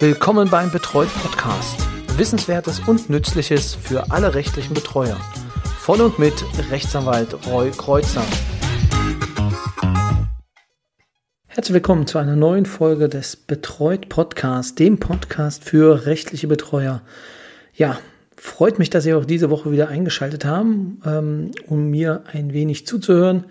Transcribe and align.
Willkommen 0.00 0.50
beim 0.50 0.72
Betreut 0.72 1.08
Podcast. 1.22 1.86
Wissenswertes 2.16 2.80
und 2.80 3.10
Nützliches 3.10 3.76
für 3.76 4.10
alle 4.10 4.34
rechtlichen 4.34 4.74
Betreuer. 4.74 5.16
Von 5.78 6.00
und 6.00 6.18
mit 6.18 6.34
Rechtsanwalt 6.70 7.46
Roy 7.46 7.70
Kreuzer. 7.70 8.24
Herzlich 11.46 11.74
willkommen 11.74 12.08
zu 12.08 12.18
einer 12.18 12.34
neuen 12.34 12.66
Folge 12.66 13.08
des 13.08 13.36
Betreut 13.36 14.08
Podcast, 14.08 14.80
dem 14.80 14.98
Podcast 14.98 15.62
für 15.62 16.06
rechtliche 16.06 16.48
Betreuer. 16.48 17.02
Ja, 17.72 18.00
freut 18.36 18.80
mich, 18.80 18.90
dass 18.90 19.04
Sie 19.04 19.14
auch 19.14 19.24
diese 19.24 19.48
Woche 19.48 19.70
wieder 19.70 19.88
eingeschaltet 19.88 20.44
haben, 20.44 21.00
ähm, 21.06 21.52
um 21.68 21.90
mir 21.90 22.24
ein 22.32 22.52
wenig 22.52 22.84
zuzuhören. 22.88 23.44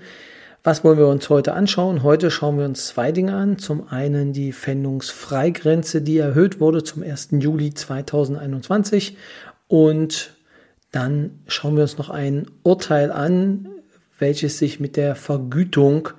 Was 0.66 0.86
wollen 0.86 0.98
wir 0.98 1.10
uns 1.10 1.28
heute 1.28 1.56
anschauen? 1.56 2.04
Heute 2.04 2.32
schauen 2.32 2.58
wir 2.58 2.64
uns 2.64 2.88
zwei 2.88 3.12
Dinge 3.12 3.36
an. 3.36 3.58
Zum 3.58 3.90
einen 3.90 4.32
die 4.32 4.54
Pfändungsfreigrenze, 4.54 6.02
die 6.02 6.18
erhöht 6.18 6.62
wurde 6.62 6.86
zum 6.86 7.04
1. 7.04 7.32
Juli 7.32 7.74
2021 7.74 9.18
und 9.68 10.34
dann 10.94 11.42
schauen 11.48 11.76
wir 11.76 11.84
uns 11.84 11.98
noch 11.98 12.10
ein 12.10 12.46
Urteil 12.64 13.12
an, 13.12 13.68
welches 14.20 14.58
sich 14.58 14.80
mit 14.80 14.96
der 14.96 15.16
Vergütung 15.16 16.10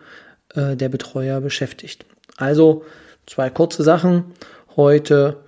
äh, 0.55 0.77
der 0.77 0.91
Betreuer 0.91 1.41
beschäftigt. 1.41 2.05
Also 2.37 2.85
zwei 3.25 3.49
kurze 3.49 3.83
Sachen 3.83 4.25
heute, 4.77 5.39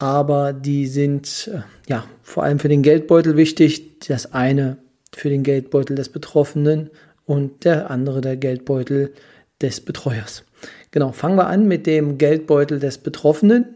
aber 0.00 0.52
die 0.52 0.88
sind 0.88 1.48
äh, 1.54 1.60
ja 1.88 2.04
vor 2.22 2.42
allem 2.42 2.58
für 2.58 2.68
den 2.68 2.82
Geldbeutel 2.82 3.36
wichtig. 3.36 4.00
Das 4.08 4.32
eine 4.32 4.78
für 5.14 5.28
den 5.28 5.44
Geldbeutel 5.44 5.94
des 5.94 6.08
Betroffenen 6.08 6.90
und 7.26 7.64
der 7.64 7.90
andere 7.90 8.20
der 8.20 8.36
Geldbeutel 8.36 9.12
des 9.60 9.80
Betreuers. 9.80 10.44
Genau, 10.90 11.12
fangen 11.12 11.36
wir 11.36 11.48
an 11.48 11.68
mit 11.68 11.86
dem 11.86 12.18
Geldbeutel 12.18 12.78
des 12.78 12.98
Betroffenen 12.98 13.66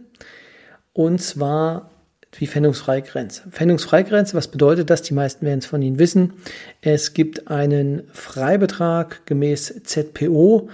und 0.92 1.20
zwar 1.20 1.90
die 2.38 2.46
Pfändungsfreigrenze. 2.46 3.42
Pfändungsfreigrenze, 3.50 4.36
was 4.36 4.48
bedeutet 4.48 4.88
das? 4.88 5.02
Die 5.02 5.14
meisten 5.14 5.44
werden 5.44 5.58
es 5.58 5.66
von 5.66 5.82
Ihnen 5.82 5.98
wissen. 5.98 6.34
Es 6.80 7.12
gibt 7.12 7.48
einen 7.48 8.04
Freibetrag 8.12 9.26
gemäß 9.26 9.82
ZPO, 9.82 10.68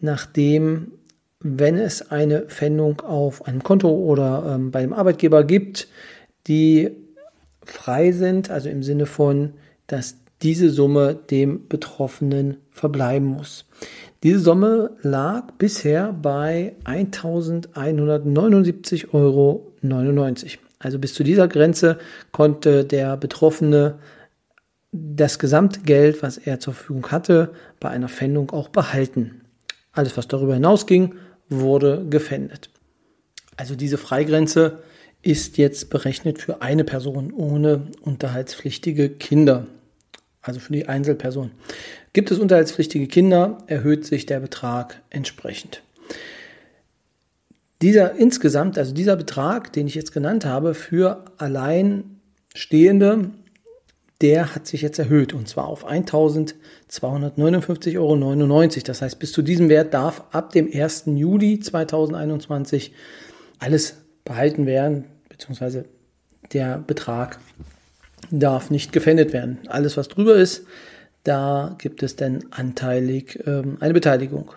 nachdem, 0.00 0.92
wenn 1.40 1.76
es 1.76 2.10
eine 2.10 2.42
Pfändung 2.42 3.00
auf 3.00 3.46
einem 3.46 3.62
Konto 3.62 3.90
oder 3.90 4.54
ähm, 4.54 4.70
bei 4.70 4.80
dem 4.80 4.94
Arbeitgeber 4.94 5.44
gibt, 5.44 5.88
die 6.46 6.90
frei 7.64 8.12
sind, 8.12 8.50
also 8.50 8.68
im 8.68 8.82
Sinne 8.82 9.06
von, 9.06 9.52
dass 9.86 10.16
diese 10.42 10.70
Summe 10.70 11.14
dem 11.14 11.68
Betroffenen 11.68 12.56
verbleiben 12.70 13.26
muss. 13.26 13.66
Diese 14.22 14.38
Summe 14.40 14.96
lag 15.02 15.52
bisher 15.58 16.12
bei 16.12 16.74
1.179,99 16.84 19.12
Euro. 19.12 19.72
Also 20.78 20.98
bis 20.98 21.14
zu 21.14 21.24
dieser 21.24 21.48
Grenze 21.48 21.98
konnte 22.32 22.84
der 22.84 23.16
Betroffene 23.16 23.98
das 24.92 25.38
Gesamtgeld, 25.38 26.22
was 26.22 26.36
er 26.38 26.60
zur 26.60 26.74
Verfügung 26.74 27.10
hatte, 27.10 27.52
bei 27.80 27.88
einer 27.88 28.08
Pfändung 28.08 28.50
auch 28.50 28.68
behalten. 28.68 29.40
Alles, 29.92 30.16
was 30.16 30.28
darüber 30.28 30.54
hinausging, 30.54 31.14
wurde 31.48 32.06
gefändet. 32.08 32.70
Also 33.56 33.74
diese 33.74 33.98
Freigrenze 33.98 34.78
ist 35.22 35.56
jetzt 35.56 35.90
berechnet 35.90 36.40
für 36.40 36.62
eine 36.62 36.84
Person 36.84 37.32
ohne 37.32 37.88
unterhaltspflichtige 38.02 39.08
Kinder 39.08 39.66
also 40.42 40.60
für 40.60 40.72
die 40.72 40.88
Einzelperson. 40.88 41.50
Gibt 42.12 42.30
es 42.30 42.38
unterhaltspflichtige 42.38 43.06
Kinder, 43.06 43.58
erhöht 43.66 44.04
sich 44.04 44.26
der 44.26 44.40
Betrag 44.40 45.00
entsprechend. 45.10 45.82
Dieser 47.80 48.16
insgesamt, 48.16 48.76
also 48.78 48.92
dieser 48.92 49.16
Betrag, 49.16 49.72
den 49.72 49.86
ich 49.86 49.94
jetzt 49.94 50.12
genannt 50.12 50.44
habe, 50.44 50.74
für 50.74 51.24
Alleinstehende, 51.38 53.30
der 54.20 54.54
hat 54.54 54.66
sich 54.68 54.82
jetzt 54.82 54.98
erhöht 55.00 55.32
und 55.32 55.48
zwar 55.48 55.66
auf 55.66 55.88
1.259,99 55.88 57.98
Euro. 57.98 58.68
Das 58.84 59.02
heißt, 59.02 59.18
bis 59.18 59.32
zu 59.32 59.42
diesem 59.42 59.68
Wert 59.68 59.92
darf 59.94 60.22
ab 60.30 60.52
dem 60.52 60.70
1. 60.72 61.06
Juli 61.06 61.58
2021 61.58 62.92
alles 63.58 63.96
behalten 64.24 64.66
werden, 64.66 65.06
beziehungsweise 65.28 65.86
der 66.52 66.78
Betrag 66.78 67.40
darf 68.40 68.70
nicht 68.70 68.92
gefändet 68.92 69.32
werden. 69.32 69.58
Alles, 69.68 69.96
was 69.96 70.08
drüber 70.08 70.34
ist, 70.34 70.64
da 71.24 71.76
gibt 71.78 72.02
es 72.02 72.16
dann 72.16 72.44
anteilig 72.50 73.38
ähm, 73.46 73.76
eine 73.80 73.94
Beteiligung. 73.94 74.52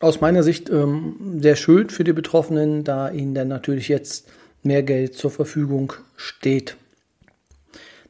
Aus 0.00 0.20
meiner 0.20 0.42
Sicht 0.42 0.70
ähm, 0.70 1.38
sehr 1.40 1.56
schön 1.56 1.90
für 1.90 2.04
die 2.04 2.14
Betroffenen, 2.14 2.82
da 2.84 3.10
ihnen 3.10 3.34
dann 3.34 3.48
natürlich 3.48 3.88
jetzt 3.88 4.28
mehr 4.62 4.82
Geld 4.82 5.14
zur 5.14 5.30
Verfügung 5.30 5.92
steht. 6.16 6.76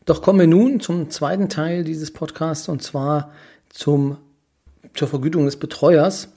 Doch 0.07 0.23
kommen 0.23 0.41
wir 0.41 0.47
nun 0.47 0.81
zum 0.81 1.11
zweiten 1.11 1.49
Teil 1.49 1.85
dieses 1.85 2.13
Podcasts 2.13 2.69
und 2.69 2.83
zwar 2.83 3.33
zum, 3.69 4.17
zur 4.95 5.09
Vergütung 5.09 5.45
des 5.45 5.57
Betreuers. 5.57 6.29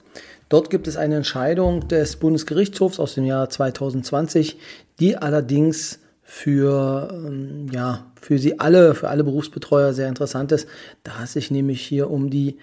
Dort 0.48 0.70
gibt 0.70 0.86
es 0.86 0.96
eine 0.96 1.16
Entscheidung 1.16 1.88
des 1.88 2.16
Bundesgerichtshofs 2.16 3.00
aus 3.00 3.14
dem 3.14 3.24
Jahr 3.24 3.48
2020, 3.48 4.58
die 5.00 5.16
allerdings 5.16 6.00
für, 6.34 7.10
ähm, 7.12 7.68
ja, 7.70 8.10
für 8.20 8.38
Sie 8.38 8.58
alle, 8.58 8.96
für 8.96 9.08
alle 9.08 9.22
Berufsbetreuer 9.22 9.92
sehr 9.92 10.08
interessant 10.08 10.50
ist, 10.50 10.68
da 11.04 11.22
es 11.22 11.34
sich 11.34 11.52
nämlich 11.52 11.80
hier 11.80 12.10
um 12.10 12.28
die 12.28 12.58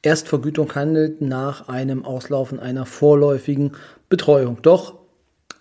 Erstvergütung 0.00 0.74
handelt 0.74 1.20
nach 1.20 1.68
einem 1.68 2.06
Auslaufen 2.06 2.58
einer 2.58 2.86
vorläufigen 2.86 3.72
Betreuung. 4.08 4.62
Doch 4.62 4.94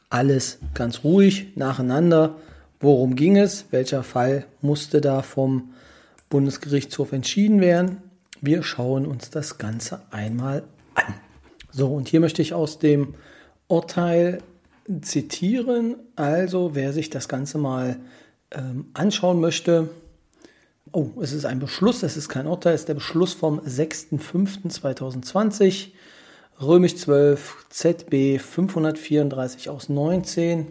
alles 0.10 0.60
ganz 0.74 1.04
ruhig 1.04 1.58
nacheinander. 1.58 2.38
Worum 2.80 3.18
ging 3.18 3.36
es? 3.36 3.66
Welcher 3.72 4.04
Fall 4.04 4.46
musste 4.62 5.02
da 5.02 5.22
vom 5.22 5.74
Bundesgerichtshof 6.30 7.12
entschieden 7.12 7.60
werden? 7.60 7.98
Wir 8.40 8.64
schauen 8.64 9.06
uns 9.06 9.32
das 9.32 9.58
Ganze 9.58 10.00
einmal 10.12 10.64
an. 10.96 11.14
So, 11.72 11.90
und 11.90 12.08
hier 12.08 12.22
möchte 12.22 12.42
ich 12.42 12.54
aus 12.54 12.80
dem 12.80 13.16
Urteil 13.68 14.40
zitieren. 15.02 15.96
Also, 16.16 16.76
wer 16.76 16.94
sich 16.94 17.10
das 17.10 17.28
Ganze 17.28 17.58
mal 17.58 18.00
ähm, 18.52 18.86
anschauen 18.94 19.40
möchte, 19.40 19.90
oh, 20.92 21.10
es 21.22 21.32
ist 21.34 21.46
ein 21.46 21.60
Beschluss, 21.60 22.04
es 22.04 22.18
ist 22.18 22.30
kein 22.30 22.48
Urteil, 22.48 22.74
es 22.74 22.82
ist 22.82 22.90
der 22.90 22.96
Beschluss 22.96 23.34
vom 23.34 23.60
6.5.2020, 23.60 25.90
römisch 26.62 26.98
12, 26.98 27.68
ZB 27.70 28.40
534 28.40 29.70
aus 29.70 29.90
19, 29.90 30.68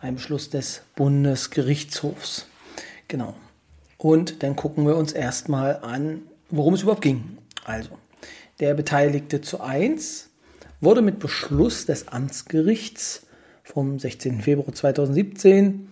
ein 0.00 0.16
Beschluss 0.16 0.50
des 0.50 0.82
Bundesgerichtshofs. 0.96 2.46
Genau. 3.08 3.34
Und 3.98 4.42
dann 4.42 4.56
gucken 4.56 4.86
wir 4.86 4.96
uns 4.96 5.12
erstmal 5.12 5.76
an, 5.82 6.22
worum 6.48 6.74
es 6.74 6.82
überhaupt 6.82 7.02
ging. 7.02 7.38
Also, 7.64 7.90
der 8.58 8.74
Beteiligte 8.74 9.40
zu 9.40 9.60
1 9.60 10.28
wurde 10.80 11.02
mit 11.02 11.18
Beschluss 11.18 11.86
des 11.86 12.08
Amtsgerichts 12.08 13.26
vom 13.72 13.98
16. 13.98 14.40
Februar 14.40 14.72
2017 14.74 15.88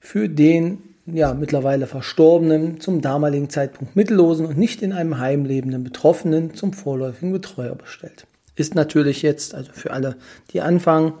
für 0.00 0.28
den 0.28 0.78
ja, 1.06 1.34
mittlerweile 1.34 1.86
Verstorbenen, 1.86 2.80
zum 2.80 3.00
damaligen 3.00 3.48
Zeitpunkt 3.48 3.96
mittellosen 3.96 4.46
und 4.46 4.58
nicht 4.58 4.82
in 4.82 4.92
einem 4.92 5.18
Heim 5.18 5.44
lebenden 5.44 5.84
Betroffenen 5.84 6.54
zum 6.54 6.72
vorläufigen 6.72 7.32
Betreuer 7.32 7.74
bestellt. 7.74 8.26
Ist 8.56 8.74
natürlich 8.74 9.22
jetzt, 9.22 9.54
also 9.54 9.72
für 9.72 9.92
alle, 9.92 10.16
die 10.52 10.60
anfangen, 10.60 11.14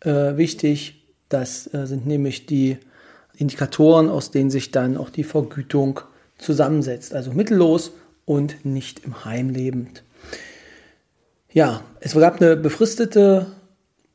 äh, 0.00 0.36
wichtig. 0.36 1.02
Das 1.28 1.72
äh, 1.74 1.86
sind 1.86 2.06
nämlich 2.06 2.46
die 2.46 2.78
Indikatoren, 3.36 4.08
aus 4.08 4.30
denen 4.30 4.50
sich 4.50 4.70
dann 4.70 4.96
auch 4.96 5.10
die 5.10 5.24
Vergütung 5.24 6.00
zusammensetzt. 6.38 7.14
Also 7.14 7.32
mittellos 7.32 7.92
und 8.24 8.64
nicht 8.64 9.04
im 9.04 9.24
Heim 9.24 9.50
lebend. 9.50 10.04
Ja, 11.52 11.82
es 12.00 12.14
gab 12.14 12.40
eine 12.40 12.56
befristete 12.56 13.46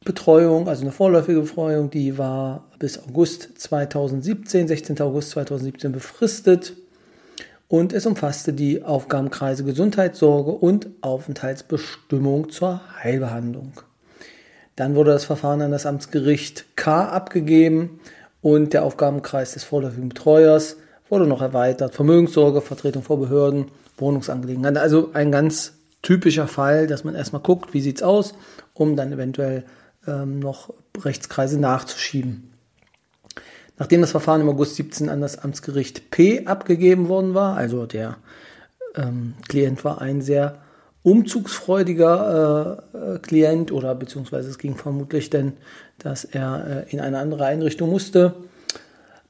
Betreuung, 0.03 0.67
also 0.67 0.81
eine 0.81 0.91
vorläufige 0.91 1.41
Betreuung, 1.41 1.91
die 1.91 2.17
war 2.17 2.65
bis 2.79 2.97
August 2.97 3.49
2017, 3.59 4.67
16. 4.67 4.99
August 4.99 5.29
2017 5.29 5.91
befristet 5.91 6.73
und 7.67 7.93
es 7.93 8.07
umfasste 8.07 8.51
die 8.51 8.81
Aufgabenkreise 8.81 9.63
Gesundheitssorge 9.63 10.53
und 10.53 10.87
Aufenthaltsbestimmung 11.01 12.49
zur 12.49 12.81
Heilbehandlung. 13.03 13.73
Dann 14.75 14.95
wurde 14.95 15.11
das 15.11 15.25
Verfahren 15.25 15.61
an 15.61 15.69
das 15.69 15.85
Amtsgericht 15.85 16.65
K 16.75 17.05
abgegeben 17.05 17.99
und 18.41 18.73
der 18.73 18.83
Aufgabenkreis 18.83 19.53
des 19.53 19.63
vorläufigen 19.63 20.09
Betreuers 20.09 20.77
wurde 21.09 21.27
noch 21.27 21.43
erweitert. 21.43 21.93
Vermögenssorge, 21.93 22.61
Vertretung 22.61 23.03
vor 23.03 23.19
Behörden, 23.19 23.65
Wohnungsangelegenheiten. 23.97 24.77
Also 24.77 25.11
ein 25.13 25.31
ganz 25.31 25.73
typischer 26.01 26.47
Fall, 26.47 26.87
dass 26.87 27.03
man 27.03 27.13
erstmal 27.13 27.43
guckt, 27.43 27.75
wie 27.75 27.81
sieht 27.81 27.97
es 27.97 28.03
aus, 28.03 28.33
um 28.73 28.95
dann 28.95 29.13
eventuell 29.13 29.63
ähm, 30.07 30.39
noch 30.39 30.73
Rechtskreise 30.97 31.59
nachzuschieben. 31.59 32.51
Nachdem 33.77 34.01
das 34.01 34.11
Verfahren 34.11 34.41
im 34.41 34.49
August 34.49 34.75
17 34.75 35.09
an 35.09 35.21
das 35.21 35.39
Amtsgericht 35.39 36.11
P 36.11 36.45
abgegeben 36.45 37.07
worden 37.07 37.33
war, 37.33 37.57
also 37.57 37.85
der 37.85 38.17
ähm, 38.95 39.33
Klient 39.47 39.83
war 39.83 40.01
ein 40.01 40.21
sehr 40.21 40.59
umzugsfreudiger 41.03 42.83
äh, 42.93 43.19
Klient 43.19 43.71
oder 43.71 43.95
beziehungsweise 43.95 44.49
es 44.49 44.59
ging 44.59 44.75
vermutlich 44.75 45.29
denn, 45.29 45.53
dass 45.97 46.25
er 46.25 46.85
äh, 46.87 46.91
in 46.91 46.99
eine 46.99 47.17
andere 47.17 47.45
Einrichtung 47.45 47.89
musste, 47.89 48.35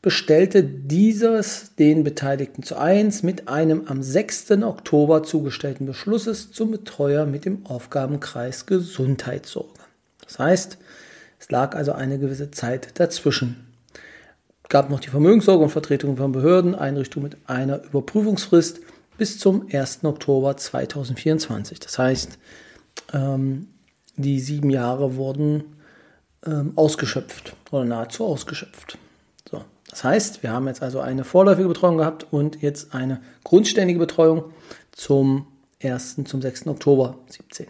bestellte 0.01 0.63
dieses 0.63 1.75
den 1.75 2.03
Beteiligten 2.03 2.63
zu 2.63 2.75
eins 2.75 3.23
mit 3.23 3.47
einem 3.47 3.83
am 3.85 4.01
6. 4.01 4.51
Oktober 4.63 5.23
zugestellten 5.23 5.85
Beschlusses 5.85 6.51
zum 6.51 6.71
Betreuer 6.71 7.25
mit 7.25 7.45
dem 7.45 7.65
Aufgabenkreis 7.65 8.65
Gesundheitssorge. 8.65 9.80
Das 10.31 10.39
heißt, 10.39 10.77
es 11.39 11.51
lag 11.51 11.75
also 11.75 11.91
eine 11.91 12.17
gewisse 12.17 12.51
Zeit 12.51 12.99
dazwischen. 12.99 13.67
Es 14.63 14.69
gab 14.69 14.89
noch 14.89 15.01
die 15.01 15.09
Vermögenssorge 15.09 15.63
und 15.63 15.71
Vertretung 15.71 16.15
von 16.15 16.31
Behörden, 16.31 16.73
Einrichtung 16.73 17.23
mit 17.23 17.35
einer 17.47 17.83
Überprüfungsfrist 17.83 18.79
bis 19.17 19.39
zum 19.39 19.67
1. 19.69 20.05
Oktober 20.05 20.55
2024. 20.55 21.81
Das 21.81 21.99
heißt, 21.99 22.39
ähm, 23.11 23.67
die 24.15 24.39
sieben 24.39 24.69
Jahre 24.69 25.17
wurden 25.17 25.75
ähm, 26.45 26.71
ausgeschöpft 26.77 27.57
oder 27.69 27.83
nahezu 27.83 28.25
ausgeschöpft. 28.25 28.97
So, 29.49 29.65
das 29.89 30.05
heißt, 30.05 30.43
wir 30.43 30.51
haben 30.51 30.67
jetzt 30.67 30.81
also 30.81 31.01
eine 31.01 31.25
vorläufige 31.25 31.67
Betreuung 31.67 31.97
gehabt 31.97 32.25
und 32.31 32.61
jetzt 32.61 32.95
eine 32.95 33.19
grundständige 33.43 33.99
Betreuung 33.99 34.45
zum 34.93 35.47
1. 35.83 36.21
zum 36.23 36.41
6. 36.41 36.67
Oktober 36.67 37.17
17. 37.27 37.67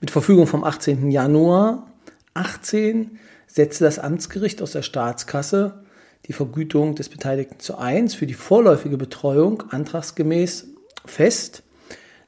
Mit 0.00 0.12
Verfügung 0.12 0.46
vom 0.46 0.62
18. 0.62 1.10
Januar 1.10 1.88
18 2.34 3.18
setzte 3.48 3.84
das 3.84 3.98
Amtsgericht 3.98 4.62
aus 4.62 4.72
der 4.72 4.82
Staatskasse 4.82 5.82
die 6.26 6.32
Vergütung 6.32 6.94
des 6.94 7.08
Beteiligten 7.08 7.58
zu 7.58 7.78
1 7.78 8.14
für 8.14 8.26
die 8.26 8.34
vorläufige 8.34 8.96
Betreuung 8.96 9.64
antragsgemäß 9.70 10.68
fest. 11.04 11.64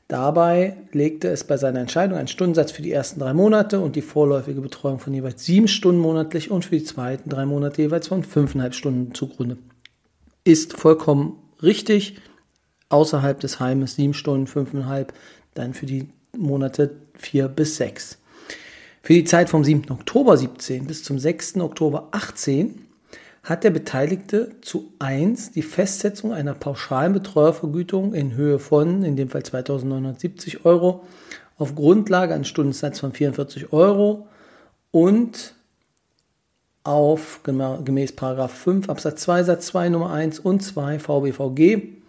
Dabei 0.08 0.78
legte 0.90 1.28
es 1.28 1.44
bei 1.44 1.56
seiner 1.56 1.78
Entscheidung 1.78 2.18
einen 2.18 2.26
Stundensatz 2.26 2.72
für 2.72 2.82
die 2.82 2.90
ersten 2.90 3.20
drei 3.20 3.34
Monate 3.34 3.78
und 3.78 3.94
die 3.94 4.02
vorläufige 4.02 4.60
Betreuung 4.60 4.98
von 4.98 5.14
jeweils 5.14 5.44
sieben 5.44 5.68
Stunden 5.68 6.00
monatlich 6.00 6.50
und 6.50 6.64
für 6.64 6.76
die 6.76 6.84
zweiten 6.84 7.30
drei 7.30 7.46
Monate 7.46 7.82
jeweils 7.82 8.08
von 8.08 8.24
fünfeinhalb 8.24 8.74
Stunden 8.74 9.14
zugrunde. 9.14 9.58
Ist 10.42 10.72
vollkommen 10.72 11.36
richtig. 11.62 12.16
Außerhalb 12.88 13.38
des 13.38 13.60
Heimes 13.60 13.94
sieben 13.94 14.14
Stunden, 14.14 14.48
fünfeinhalb, 14.48 15.12
dann 15.54 15.74
für 15.74 15.86
die 15.86 16.08
Monate 16.36 16.96
vier 17.14 17.48
bis 17.48 17.76
sechs. 17.76 18.18
Für 19.02 19.14
die 19.14 19.24
Zeit 19.24 19.48
vom 19.48 19.64
7. 19.64 19.90
Oktober 19.90 20.36
17 20.36 20.86
bis 20.86 21.02
zum 21.02 21.18
6. 21.18 21.56
Oktober 21.56 22.08
18 22.12 22.86
hat 23.42 23.64
der 23.64 23.70
Beteiligte 23.70 24.52
zu 24.60 24.92
1 24.98 25.52
die 25.52 25.62
Festsetzung 25.62 26.32
einer 26.32 26.54
pauschalen 26.54 27.14
Betreuervergütung 27.14 28.12
in 28.14 28.34
Höhe 28.34 28.58
von, 28.58 29.02
in 29.02 29.16
dem 29.16 29.30
Fall 29.30 29.42
2970 29.42 30.64
Euro, 30.66 31.04
auf 31.58 31.74
Grundlage 31.74 32.34
eines 32.34 32.48
Stundensatz 32.48 33.00
von 33.00 33.12
44 33.12 33.72
Euro 33.72 34.28
und 34.90 35.54
auf 36.84 37.40
gemäß 37.44 38.14
5 38.14 38.88
Absatz 38.88 39.22
2 39.22 39.44
Satz 39.44 39.66
2 39.66 39.90
Nummer 39.90 40.10
1 40.10 40.38
und 40.40 40.60
2 40.62 40.98
VBVG 40.98 42.00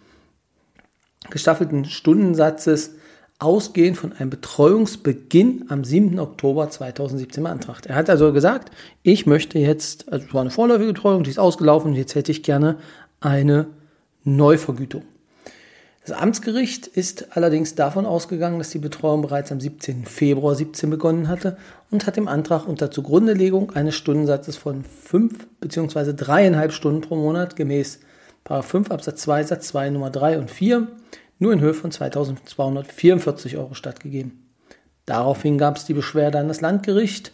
gestaffelten 1.30 1.84
Stundensatzes 1.84 2.94
ausgehend 3.42 3.96
von 3.96 4.12
einem 4.12 4.30
Betreuungsbeginn 4.30 5.66
am 5.68 5.84
7. 5.84 6.18
Oktober 6.18 6.70
2017 6.70 7.42
beantragt. 7.42 7.86
Er 7.86 7.96
hat 7.96 8.08
also 8.08 8.32
gesagt, 8.32 8.70
ich 9.02 9.26
möchte 9.26 9.58
jetzt, 9.58 10.12
also 10.12 10.26
es 10.26 10.34
war 10.34 10.42
eine 10.42 10.50
vorläufige 10.50 10.92
Betreuung, 10.92 11.24
die 11.24 11.30
ist 11.30 11.38
ausgelaufen 11.38 11.90
und 11.90 11.96
jetzt 11.96 12.14
hätte 12.14 12.30
ich 12.30 12.42
gerne 12.42 12.76
eine 13.20 13.66
Neuvergütung. 14.24 15.02
Das 16.04 16.16
Amtsgericht 16.16 16.88
ist 16.88 17.36
allerdings 17.36 17.76
davon 17.76 18.06
ausgegangen, 18.06 18.58
dass 18.58 18.70
die 18.70 18.78
Betreuung 18.78 19.22
bereits 19.22 19.52
am 19.52 19.60
17. 19.60 20.04
Februar 20.04 20.56
17 20.56 20.90
begonnen 20.90 21.28
hatte 21.28 21.56
und 21.92 22.06
hat 22.06 22.16
dem 22.16 22.26
Antrag 22.26 22.66
unter 22.66 22.90
Zugrundelegung 22.90 23.70
eines 23.72 23.94
Stundensatzes 23.94 24.56
von 24.56 24.82
5 24.84 25.46
bzw. 25.60 26.10
3,5 26.10 26.70
Stunden 26.72 27.00
pro 27.02 27.14
Monat 27.14 27.54
gemäß 27.54 28.00
5 28.48 28.90
Absatz 28.90 29.22
2 29.22 29.44
Satz 29.44 29.68
2 29.68 29.90
Nummer 29.90 30.10
3 30.10 30.38
und 30.38 30.50
4 30.50 30.88
nur 31.42 31.52
in 31.52 31.60
Höhe 31.60 31.74
von 31.74 31.90
2244 31.90 33.58
Euro 33.58 33.74
stattgegeben. 33.74 34.48
Daraufhin 35.04 35.58
gab 35.58 35.76
es 35.76 35.84
die 35.84 35.94
Beschwerde 35.94 36.38
an 36.38 36.48
das 36.48 36.60
Landgericht, 36.60 37.32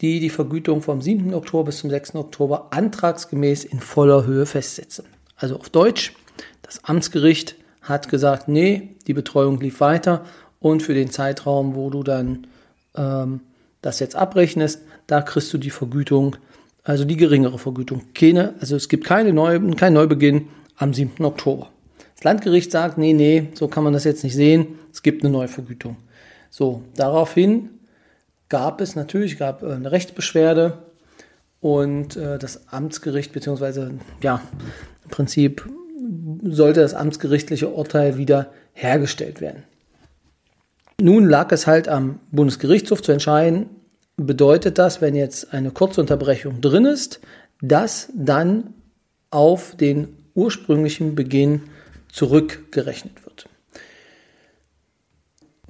die 0.00 0.18
die 0.18 0.30
Vergütung 0.30 0.80
vom 0.80 1.02
7. 1.02 1.34
Oktober 1.34 1.66
bis 1.66 1.78
zum 1.78 1.90
6. 1.90 2.14
Oktober 2.14 2.68
antragsgemäß 2.70 3.64
in 3.64 3.80
voller 3.80 4.24
Höhe 4.24 4.46
festsetzen. 4.46 5.04
Also 5.36 5.56
auf 5.56 5.68
Deutsch, 5.68 6.14
das 6.62 6.84
Amtsgericht 6.84 7.56
hat 7.82 8.08
gesagt, 8.08 8.48
nee, 8.48 8.96
die 9.06 9.14
Betreuung 9.14 9.60
lief 9.60 9.80
weiter 9.80 10.24
und 10.58 10.82
für 10.82 10.94
den 10.94 11.10
Zeitraum, 11.10 11.74
wo 11.74 11.90
du 11.90 12.02
dann 12.02 12.46
ähm, 12.96 13.40
das 13.82 14.00
jetzt 14.00 14.16
abrechnest, 14.16 14.80
da 15.06 15.20
kriegst 15.20 15.52
du 15.52 15.58
die 15.58 15.70
Vergütung, 15.70 16.36
also 16.84 17.04
die 17.04 17.16
geringere 17.16 17.58
Vergütung. 17.58 18.02
Keine, 18.14 18.54
also 18.60 18.76
es 18.76 18.88
gibt 18.88 19.04
keine 19.04 19.32
Neu, 19.32 19.58
keinen 19.74 19.94
Neubeginn 19.94 20.48
am 20.76 20.94
7. 20.94 21.22
Oktober. 21.24 21.68
Das 22.20 22.24
Landgericht 22.24 22.70
sagt, 22.70 22.98
nee, 22.98 23.14
nee, 23.14 23.48
so 23.54 23.66
kann 23.66 23.82
man 23.82 23.94
das 23.94 24.04
jetzt 24.04 24.24
nicht 24.24 24.34
sehen, 24.34 24.78
es 24.92 25.02
gibt 25.02 25.24
eine 25.24 25.32
Neuvergütung. 25.32 25.96
So, 26.50 26.82
daraufhin 26.94 27.70
gab 28.50 28.82
es 28.82 28.94
natürlich 28.94 29.38
gab 29.38 29.62
äh, 29.62 29.72
eine 29.72 29.90
Rechtsbeschwerde 29.90 30.82
und 31.60 32.16
äh, 32.16 32.38
das 32.38 32.68
Amtsgericht, 32.68 33.32
beziehungsweise 33.32 33.92
ja, 34.22 34.42
im 35.04 35.10
Prinzip 35.10 35.66
sollte 36.42 36.80
das 36.80 36.92
amtsgerichtliche 36.92 37.70
Urteil 37.70 38.18
wieder 38.18 38.52
hergestellt 38.74 39.40
werden. 39.40 39.62
Nun 41.00 41.26
lag 41.26 41.50
es 41.52 41.66
halt 41.66 41.88
am 41.88 42.20
Bundesgerichtshof 42.32 43.00
zu 43.00 43.12
entscheiden, 43.12 43.70
bedeutet 44.18 44.76
das, 44.76 45.00
wenn 45.00 45.14
jetzt 45.14 45.54
eine 45.54 45.70
Kurzunterbrechung 45.70 46.60
drin 46.60 46.84
ist, 46.84 47.20
dass 47.62 48.10
dann 48.14 48.74
auf 49.30 49.74
den 49.74 50.18
ursprünglichen 50.34 51.14
Beginn 51.14 51.62
zurückgerechnet 52.12 53.24
wird. 53.24 53.46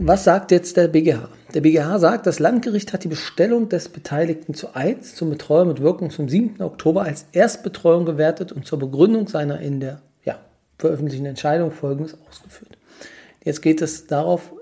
Was 0.03 0.25
sagt 0.25 0.51
jetzt 0.51 0.79
der 0.79 0.89
BGH? 0.89 1.29
Der 1.53 1.61
BGH 1.61 1.99
sagt, 1.99 2.27
das 2.27 2.39
Landgericht 2.39 2.95
hat 2.95 3.05
die 3.05 3.09
Bestellung 3.09 3.69
des 3.69 3.91
Beteiligten 3.91 4.55
zu 4.55 4.75
1 4.75 5.15
zum 5.15 5.29
Betreuer 5.29 5.67
mit 5.67 5.83
Wirkung 5.83 6.11
zum 6.11 6.27
7. 6.27 6.63
Oktober 6.63 7.03
als 7.03 7.27
Erstbetreuung 7.33 8.07
gewertet 8.07 8.51
und 8.51 8.67
zur 8.67 8.79
Begründung 8.79 9.29
seiner 9.29 9.61
in 9.61 9.79
der 9.81 10.01
ja, 10.25 10.39
veröffentlichten 10.79 11.27
Entscheidung 11.27 11.71
Folgendes 11.71 12.17
ausgeführt. 12.27 12.79
Jetzt 13.45 13.61
geht 13.61 13.83
es 13.83 14.07
darauf, 14.07 14.53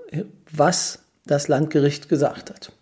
was 0.51 0.99
das 1.25 1.47
Landgericht 1.47 2.09
gesagt 2.09 2.49
hat. 2.49 2.73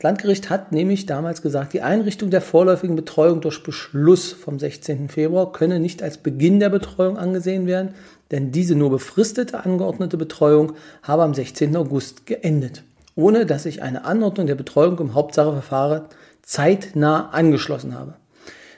Das 0.00 0.04
Landgericht 0.04 0.48
hat 0.48 0.72
nämlich 0.72 1.04
damals 1.04 1.42
gesagt, 1.42 1.74
die 1.74 1.82
Einrichtung 1.82 2.30
der 2.30 2.40
vorläufigen 2.40 2.96
Betreuung 2.96 3.42
durch 3.42 3.62
Beschluss 3.62 4.32
vom 4.32 4.58
16. 4.58 5.10
Februar 5.10 5.52
könne 5.52 5.78
nicht 5.78 6.02
als 6.02 6.16
Beginn 6.16 6.58
der 6.58 6.70
Betreuung 6.70 7.18
angesehen 7.18 7.66
werden, 7.66 7.90
denn 8.30 8.50
diese 8.50 8.74
nur 8.74 8.88
befristete 8.88 9.62
angeordnete 9.62 10.16
Betreuung 10.16 10.72
habe 11.02 11.22
am 11.22 11.34
16. 11.34 11.76
August 11.76 12.24
geendet, 12.24 12.82
ohne 13.14 13.44
dass 13.44 13.64
sich 13.64 13.82
eine 13.82 14.06
Anordnung 14.06 14.46
der 14.46 14.54
Betreuung 14.54 14.98
im 15.00 15.12
Hauptsacheverfahren 15.12 16.04
zeitnah 16.40 17.28
angeschlossen 17.28 17.94
habe. 17.94 18.14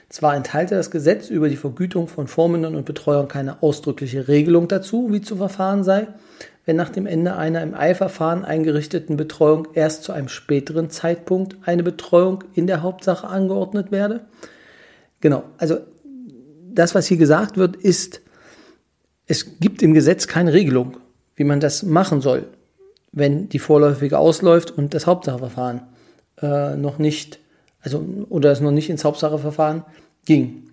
Zwar 0.09 0.35
enthalte 0.35 0.75
das 0.75 0.91
Gesetz 0.91 1.29
über 1.29 1.47
die 1.47 1.55
Vergütung 1.55 2.09
von 2.09 2.27
Vormündern 2.27 2.75
und 2.75 2.85
Betreuern 2.85 3.29
keine 3.29 3.63
ausdrückliche 3.63 4.27
Regelung 4.27 4.67
dazu, 4.67 5.07
wie 5.13 5.21
zu 5.21 5.37
verfahren 5.37 5.85
sei, 5.85 6.07
wenn 6.65 6.75
nach 6.75 6.89
dem 6.89 7.05
Ende 7.05 7.35
einer 7.35 7.61
im 7.61 7.73
Eilverfahren 7.73 8.45
eingerichteten 8.45 9.17
Betreuung 9.17 9.67
erst 9.73 10.03
zu 10.03 10.13
einem 10.13 10.29
späteren 10.29 10.89
Zeitpunkt 10.89 11.57
eine 11.63 11.83
Betreuung 11.83 12.43
in 12.53 12.67
der 12.67 12.81
Hauptsache 12.81 13.27
angeordnet 13.27 13.91
werde. 13.91 14.21
Genau, 15.19 15.43
also 15.57 15.77
das, 16.73 16.95
was 16.95 17.07
hier 17.07 17.17
gesagt 17.17 17.57
wird, 17.57 17.75
ist, 17.75 18.21
es 19.27 19.59
gibt 19.59 19.81
im 19.81 19.93
Gesetz 19.93 20.27
keine 20.27 20.53
Regelung, 20.53 20.97
wie 21.35 21.43
man 21.43 21.59
das 21.59 21.83
machen 21.83 22.21
soll, 22.21 22.47
wenn 23.11 23.49
die 23.49 23.59
vorläufige 23.59 24.17
ausläuft 24.17 24.71
und 24.71 24.93
das 24.93 25.05
Hauptsacheverfahren 25.05 25.81
äh, 26.41 26.75
noch 26.75 26.97
nicht, 26.97 27.39
also 27.81 28.03
oder 28.29 28.51
es 28.51 28.61
noch 28.61 28.71
nicht 28.71 28.89
ins 28.89 29.03
Hauptsacheverfahren 29.03 29.83
ging. 30.25 30.69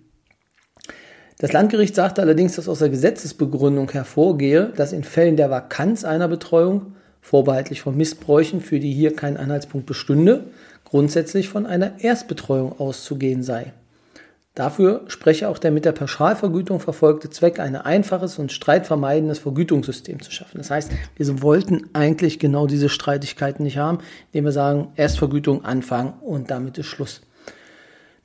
Das 1.41 1.53
Landgericht 1.53 1.95
sagte 1.95 2.21
allerdings, 2.21 2.55
dass 2.55 2.69
aus 2.69 2.77
der 2.77 2.89
Gesetzesbegründung 2.89 3.89
hervorgehe, 3.89 4.71
dass 4.77 4.93
in 4.93 5.03
Fällen 5.03 5.37
der 5.37 5.49
Vakanz 5.49 6.03
einer 6.03 6.27
Betreuung, 6.27 6.93
vorbehaltlich 7.19 7.81
von 7.81 7.97
Missbräuchen, 7.97 8.61
für 8.61 8.79
die 8.79 8.93
hier 8.93 9.15
kein 9.15 9.37
Anhaltspunkt 9.37 9.87
bestünde, 9.87 10.43
grundsätzlich 10.85 11.49
von 11.49 11.65
einer 11.65 11.99
Erstbetreuung 11.99 12.79
auszugehen 12.79 13.41
sei. 13.41 13.73
Dafür 14.53 15.01
spreche 15.07 15.49
auch 15.49 15.57
der 15.57 15.71
mit 15.71 15.83
der 15.83 15.93
Pauschalvergütung 15.93 16.79
verfolgte 16.79 17.31
Zweck, 17.31 17.59
ein 17.59 17.75
einfaches 17.75 18.37
und 18.37 18.51
streitvermeidendes 18.51 19.39
Vergütungssystem 19.39 20.21
zu 20.21 20.29
schaffen. 20.29 20.59
Das 20.59 20.69
heißt, 20.69 20.91
wir 21.15 21.41
wollten 21.41 21.89
eigentlich 21.93 22.37
genau 22.37 22.67
diese 22.67 22.89
Streitigkeiten 22.89 23.63
nicht 23.63 23.79
haben, 23.79 23.97
indem 24.31 24.45
wir 24.45 24.51
sagen, 24.51 24.89
Erstvergütung 24.95 25.65
anfangen 25.65 26.13
und 26.21 26.51
damit 26.51 26.77
ist 26.77 26.85
Schluss. 26.85 27.21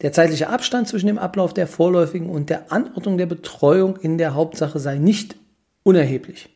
Der 0.02 0.12
zeitliche 0.12 0.48
Abstand 0.48 0.88
zwischen 0.88 1.06
dem 1.06 1.18
Ablauf 1.18 1.54
der 1.54 1.66
vorläufigen 1.66 2.28
und 2.28 2.50
der 2.50 2.70
Anordnung 2.70 3.16
der 3.16 3.26
Betreuung 3.26 3.96
in 3.96 4.18
der 4.18 4.34
Hauptsache 4.34 4.78
sei 4.78 4.98
nicht 4.98 5.36
unerheblich. 5.82 6.50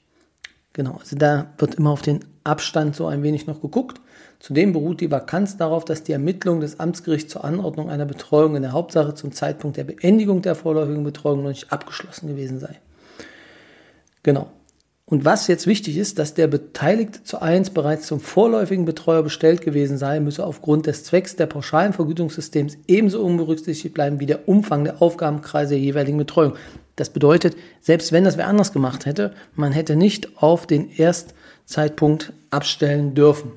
Genau, 0.72 0.98
also 1.00 1.16
da 1.16 1.52
wird 1.58 1.76
immer 1.76 1.90
auf 1.90 2.02
den 2.02 2.20
Abstand 2.44 2.94
so 2.94 3.06
ein 3.06 3.22
wenig 3.22 3.46
noch 3.46 3.60
geguckt. 3.60 4.00
Zudem 4.38 4.72
beruht 4.72 5.00
die 5.00 5.10
Vakanz 5.10 5.56
darauf, 5.56 5.84
dass 5.84 6.02
die 6.02 6.12
Ermittlung 6.12 6.60
des 6.60 6.80
Amtsgerichts 6.80 7.32
zur 7.32 7.44
Anordnung 7.44 7.90
einer 7.90 8.06
Betreuung 8.06 8.56
in 8.56 8.62
der 8.62 8.72
Hauptsache 8.72 9.14
zum 9.14 9.32
Zeitpunkt 9.32 9.76
der 9.76 9.84
Beendigung 9.84 10.42
der 10.42 10.54
vorläufigen 10.54 11.04
Betreuung 11.04 11.42
noch 11.42 11.50
nicht 11.50 11.72
abgeschlossen 11.72 12.28
gewesen 12.28 12.58
sei. 12.58 12.78
Genau. 14.22 14.50
Und 15.10 15.24
was 15.24 15.48
jetzt 15.48 15.66
wichtig 15.66 15.96
ist, 15.96 16.20
dass 16.20 16.34
der 16.34 16.46
Beteiligte 16.46 17.24
zu 17.24 17.42
1 17.42 17.70
bereits 17.70 18.06
zum 18.06 18.20
vorläufigen 18.20 18.84
Betreuer 18.84 19.24
bestellt 19.24 19.60
gewesen 19.60 19.98
sei, 19.98 20.20
müsse 20.20 20.46
aufgrund 20.46 20.86
des 20.86 21.02
Zwecks 21.02 21.34
der 21.34 21.46
pauschalen 21.46 21.92
Vergütungssystems 21.92 22.78
ebenso 22.86 23.20
unberücksichtigt 23.24 23.92
bleiben 23.92 24.20
wie 24.20 24.26
der 24.26 24.48
Umfang 24.48 24.84
der 24.84 25.02
Aufgabenkreise 25.02 25.70
der 25.70 25.80
jeweiligen 25.82 26.16
Betreuung. 26.16 26.54
Das 26.94 27.10
bedeutet, 27.10 27.56
selbst 27.80 28.12
wenn 28.12 28.22
das 28.22 28.36
wer 28.36 28.46
anders 28.46 28.72
gemacht 28.72 29.04
hätte, 29.04 29.34
man 29.56 29.72
hätte 29.72 29.96
nicht 29.96 30.40
auf 30.40 30.68
den 30.68 30.88
Erstzeitpunkt 30.88 32.32
abstellen 32.50 33.14
dürfen. 33.14 33.50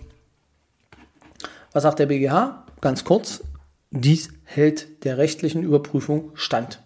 Was 1.72 1.84
sagt 1.84 2.00
der 2.00 2.08
BGH? 2.08 2.66
Ganz 2.82 3.04
kurz, 3.04 3.44
dies 3.92 4.30
hält 4.44 5.06
der 5.06 5.20
rechtlichen 5.20 5.62
Überprüfung 5.62 6.32
stand. 6.34 6.80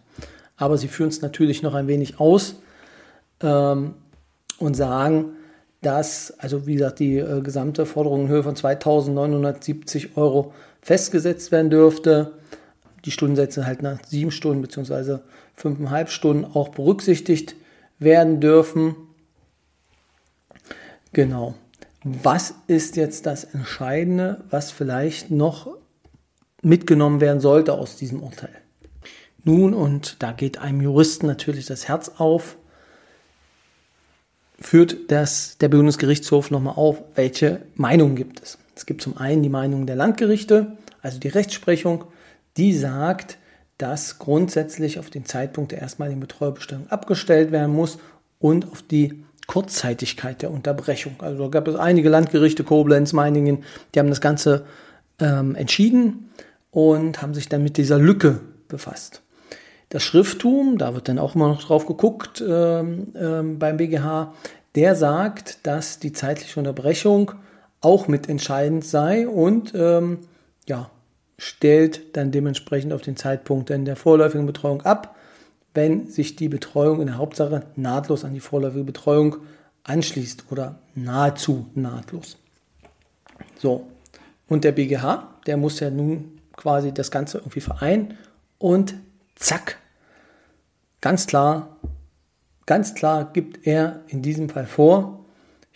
Aber 0.58 0.78
sie 0.78 0.90
führen 0.90 1.10
es 1.10 1.22
natürlich 1.22 1.64
noch 1.64 1.74
ein 1.74 1.88
wenig 1.88 2.20
aus. 2.20 2.56
Ähm, 3.42 3.94
und 4.60 4.76
sagen, 4.76 5.34
dass, 5.82 6.34
also 6.40 6.66
wie 6.66 6.76
gesagt, 6.76 7.00
die 7.00 7.18
äh, 7.18 7.42
gesamte 7.42 7.86
Forderung 7.86 8.24
in 8.24 8.28
Höhe 8.30 8.44
von 8.44 8.56
2.970 8.56 10.16
Euro 10.16 10.54
festgesetzt 10.82 11.52
werden 11.52 11.70
dürfte. 11.70 12.34
Die 13.06 13.12
Stundensätze 13.12 13.66
halt 13.66 13.82
nach 13.82 14.04
sieben 14.06 14.32
Stunden 14.32 14.62
bzw. 14.62 15.20
fünfeinhalb 15.54 16.10
Stunden 16.10 16.46
auch 16.46 16.70
berücksichtigt 16.70 17.56
werden 18.00 18.40
dürfen. 18.40 18.96
Genau. 21.14 21.56
Was 22.04 22.54
ist 22.68 22.96
jetzt 22.96 23.26
das 23.26 23.44
Entscheidende, 23.44 24.44
was 24.50 24.72
vielleicht 24.72 25.32
noch 25.32 25.68
mitgenommen 26.62 27.22
werden 27.22 27.40
sollte 27.40 27.74
aus 27.74 27.96
diesem 27.96 28.22
Urteil? 28.24 28.56
Nun, 29.44 29.74
und 29.74 30.22
da 30.22 30.32
geht 30.32 30.58
einem 30.58 30.82
Juristen 30.82 31.28
natürlich 31.28 31.66
das 31.66 31.88
Herz 31.88 32.12
auf, 32.18 32.58
führt 34.60 35.12
das, 35.12 35.58
der 35.60 35.70
Bundesgerichtshof 35.70 36.52
nochmal 36.52 36.76
auf, 36.76 37.04
welche 37.16 37.62
Meinungen 37.76 38.16
gibt 38.16 38.42
es. 38.42 38.58
Es 38.76 38.86
gibt 38.86 39.02
zum 39.02 39.18
einen 39.18 39.44
die 39.44 39.50
Meinung 39.50 39.86
der 39.86 39.96
Landgerichte, 39.96 40.78
also 41.02 41.20
die 41.20 41.28
Rechtsprechung, 41.28 42.06
die 42.58 42.74
sagt, 42.74 43.38
dass 43.78 44.18
grundsätzlich 44.18 45.00
auf 45.00 45.10
den 45.10 45.26
Zeitpunkt 45.26 45.72
der 45.72 45.82
erstmaligen 45.82 46.20
Betreuerbestellung 46.20 46.90
abgestellt 46.90 47.52
werden 47.52 47.76
muss 47.76 48.00
und 48.40 48.72
auf 48.72 48.82
die 48.82 49.24
Kurzzeitigkeit 49.46 50.42
der 50.42 50.52
Unterbrechung. 50.52 51.16
Also 51.20 51.44
da 51.44 51.50
gab 51.50 51.68
es 51.68 51.76
einige 51.76 52.10
Landgerichte, 52.10 52.64
Koblenz, 52.64 53.14
Meiningen, 53.14 53.64
die 53.94 54.00
haben 54.00 54.10
das 54.10 54.22
Ganze 54.22 54.66
ähm, 55.20 55.56
entschieden 55.56 56.30
und 56.72 57.22
haben 57.22 57.34
sich 57.34 57.48
dann 57.48 57.64
mit 57.64 57.78
dieser 57.78 57.98
Lücke 57.98 58.42
befasst. 58.68 59.22
Das 59.90 60.04
Schrifttum, 60.04 60.78
da 60.78 60.94
wird 60.94 61.08
dann 61.08 61.20
auch 61.20 61.36
immer 61.36 61.48
noch 61.48 61.64
drauf 61.64 61.86
geguckt 61.86 62.44
ähm, 62.46 63.14
ähm, 63.16 63.58
beim 63.58 63.78
BGH, 63.78 64.34
der 64.76 64.96
sagt, 64.96 65.66
dass 65.66 66.00
die 66.00 66.12
zeitliche 66.12 66.60
Unterbrechung 66.60 67.32
auch 67.82 68.08
mitentscheidend 68.08 68.84
sei 68.84 69.28
und 69.28 69.74
ähm, 69.76 70.20
ja, 70.68 70.90
stellt 71.38 72.18
dann 72.18 72.32
dementsprechend 72.32 72.92
auf 72.92 73.02
den 73.02 73.16
Zeitpunkt 73.16 73.70
in 73.70 73.86
der 73.86 73.96
vorläufigen 73.96 74.46
Betreuung 74.46 74.82
ab, 74.82 75.16
wenn 75.74 76.08
sich 76.08 76.36
die 76.36 76.50
Betreuung 76.50 77.00
in 77.02 77.08
der 77.08 77.18
Hauptsache 77.18 77.64
nahtlos 77.76 78.26
an 78.26 78.34
die 78.34 78.40
vorläufige 78.40 78.84
Betreuung 78.84 79.38
anschließt 79.84 80.46
oder 80.52 80.80
nahezu 80.96 81.68
nahtlos. 81.76 82.38
So, 83.58 83.88
und 84.50 84.64
der 84.64 84.72
BGH, 84.72 85.28
der 85.46 85.58
muss 85.58 85.80
ja 85.80 85.90
nun 85.90 86.40
quasi 86.56 86.92
das 86.92 87.12
Ganze 87.12 87.38
irgendwie 87.38 87.62
vereinen 87.62 88.16
und 88.58 88.96
zack, 89.38 89.78
ganz 91.02 91.28
klar, 91.28 91.78
ganz 92.66 92.96
klar 92.96 93.32
gibt 93.32 93.66
er 93.66 94.02
in 94.08 94.22
diesem 94.22 94.50
Fall 94.50 94.66
vor, 94.66 95.26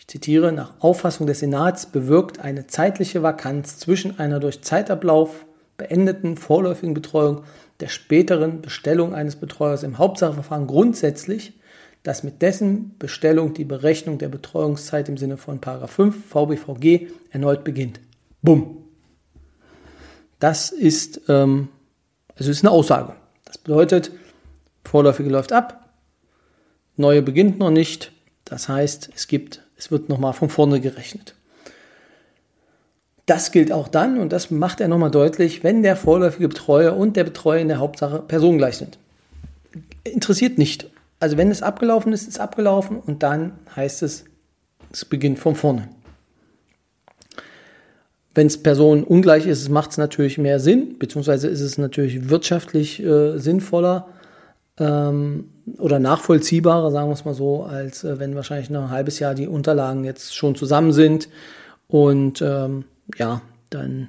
ich 0.02 0.08
zitiere, 0.08 0.50
nach 0.50 0.72
Auffassung 0.80 1.28
des 1.28 1.38
Senats 1.38 1.86
bewirkt 1.86 2.40
eine 2.40 2.66
zeitliche 2.66 3.22
Vakanz 3.22 3.78
zwischen 3.78 4.18
einer 4.18 4.40
durch 4.40 4.60
Zeitablauf 4.60 5.46
beendeten 5.76 6.36
vorläufigen 6.36 6.92
Betreuung 6.92 7.44
der 7.78 7.86
späteren 7.86 8.62
Bestellung 8.62 9.14
eines 9.14 9.36
Betreuers 9.36 9.84
im 9.84 9.98
Hauptsacheverfahren 9.98 10.66
grundsätzlich, 10.66 11.52
dass 12.02 12.24
mit 12.24 12.42
dessen 12.42 12.98
Bestellung 12.98 13.54
die 13.54 13.64
Berechnung 13.64 14.18
der 14.18 14.28
Betreuungszeit 14.28 15.08
im 15.08 15.16
Sinne 15.16 15.36
von 15.36 15.60
5 15.62 16.26
VBVG 16.26 17.06
erneut 17.30 17.62
beginnt. 17.62 18.00
Bumm. 18.42 18.78
Das 20.40 20.70
ist, 20.70 21.20
ähm, 21.28 21.68
also 22.36 22.50
ist 22.50 22.64
eine 22.64 22.72
Aussage. 22.72 23.14
Das 23.52 23.58
bedeutet, 23.58 24.10
vorläufige 24.82 25.28
läuft 25.28 25.52
ab, 25.52 25.90
neue 26.96 27.20
beginnt 27.20 27.58
noch 27.58 27.70
nicht. 27.70 28.10
Das 28.46 28.70
heißt, 28.70 29.10
es 29.14 29.28
gibt, 29.28 29.62
es 29.76 29.90
wird 29.90 30.08
nochmal 30.08 30.32
von 30.32 30.48
vorne 30.48 30.80
gerechnet. 30.80 31.34
Das 33.26 33.52
gilt 33.52 33.70
auch 33.70 33.88
dann, 33.88 34.18
und 34.18 34.32
das 34.32 34.50
macht 34.50 34.80
er 34.80 34.88
nochmal 34.88 35.10
deutlich, 35.10 35.62
wenn 35.62 35.82
der 35.82 35.96
vorläufige 35.96 36.48
Betreuer 36.48 36.96
und 36.96 37.14
der 37.14 37.24
Betreuer 37.24 37.60
in 37.60 37.68
der 37.68 37.78
Hauptsache 37.78 38.20
personengleich 38.20 38.78
sind. 38.78 38.98
Interessiert 40.02 40.56
nicht. 40.56 40.88
Also 41.20 41.36
wenn 41.36 41.50
es 41.50 41.62
abgelaufen 41.62 42.14
ist, 42.14 42.22
ist 42.22 42.28
es 42.28 42.40
abgelaufen 42.40 43.00
und 43.00 43.22
dann 43.22 43.52
heißt 43.76 44.02
es, 44.02 44.24
es 44.90 45.04
beginnt 45.04 45.38
von 45.38 45.56
vorne. 45.56 45.90
Wenn 48.34 48.46
es 48.46 48.62
Personen 48.62 49.04
ungleich 49.04 49.46
ist, 49.46 49.68
macht 49.68 49.90
es 49.90 49.98
natürlich 49.98 50.38
mehr 50.38 50.58
Sinn, 50.58 50.98
beziehungsweise 50.98 51.48
ist 51.48 51.60
es 51.60 51.76
natürlich 51.76 52.30
wirtschaftlich 52.30 53.02
äh, 53.02 53.38
sinnvoller 53.38 54.08
ähm, 54.78 55.50
oder 55.78 55.98
nachvollziehbarer, 55.98 56.90
sagen 56.90 57.08
wir 57.08 57.14
es 57.14 57.24
mal 57.24 57.34
so, 57.34 57.64
als 57.64 58.04
äh, 58.04 58.18
wenn 58.18 58.34
wahrscheinlich 58.34 58.70
noch 58.70 58.84
ein 58.84 58.90
halbes 58.90 59.18
Jahr 59.18 59.34
die 59.34 59.46
Unterlagen 59.46 60.04
jetzt 60.04 60.34
schon 60.34 60.54
zusammen 60.54 60.92
sind 60.92 61.28
und 61.88 62.40
ähm, 62.40 62.84
ja, 63.18 63.42
dann 63.68 64.08